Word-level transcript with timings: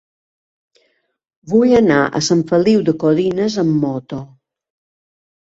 Vull 1.51 1.73
anar 1.81 1.97
a 2.05 2.21
Sant 2.29 2.41
Feliu 2.53 2.81
de 2.89 2.95
Codines 3.05 3.59
amb 3.67 3.79
moto. 3.85 4.21